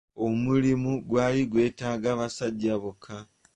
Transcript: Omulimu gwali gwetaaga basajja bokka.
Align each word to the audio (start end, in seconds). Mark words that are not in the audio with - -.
Omulimu 0.27 0.91
gwali 1.07 1.41
gwetaaga 1.51 2.09
basajja 2.19 2.73
bokka. 2.81 3.17